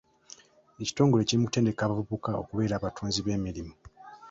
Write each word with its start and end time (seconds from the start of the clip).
Ekitongole 0.81 1.23
kiri 1.27 1.39
mu 1.41 1.47
kutendeka 1.49 1.81
abavubuka 1.83 2.29
okubeera 2.41 2.73
abatonzi 2.77 3.19
b'emirimu. 3.21 3.73